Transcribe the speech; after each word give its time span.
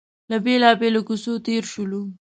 له 0.29 0.37
بېلابېلو 0.45 1.01
کوڅو 1.07 1.33
تېر 1.45 1.63
شولو. 1.71 2.01